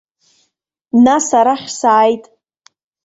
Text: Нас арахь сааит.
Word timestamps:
Нас 1.03 1.27
арахь 1.39 1.67
сааит. 1.79 2.23